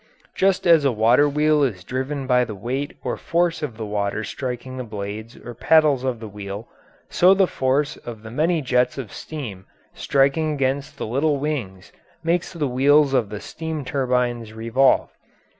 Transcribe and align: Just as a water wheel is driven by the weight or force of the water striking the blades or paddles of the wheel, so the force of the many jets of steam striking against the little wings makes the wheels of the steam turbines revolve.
Just 0.33 0.65
as 0.65 0.83
a 0.83 0.91
water 0.91 1.29
wheel 1.29 1.61
is 1.61 1.83
driven 1.83 2.25
by 2.25 2.43
the 2.43 2.55
weight 2.55 2.97
or 3.03 3.17
force 3.17 3.61
of 3.61 3.77
the 3.77 3.85
water 3.85 4.23
striking 4.23 4.77
the 4.77 4.83
blades 4.83 5.37
or 5.37 5.53
paddles 5.53 6.03
of 6.03 6.19
the 6.19 6.27
wheel, 6.27 6.67
so 7.07 7.35
the 7.35 7.45
force 7.45 7.97
of 7.97 8.23
the 8.23 8.31
many 8.31 8.63
jets 8.63 8.97
of 8.97 9.13
steam 9.13 9.67
striking 9.93 10.53
against 10.53 10.97
the 10.97 11.05
little 11.05 11.37
wings 11.37 11.91
makes 12.23 12.51
the 12.51 12.67
wheels 12.67 13.13
of 13.13 13.29
the 13.29 13.39
steam 13.39 13.85
turbines 13.85 14.53
revolve. 14.53 15.11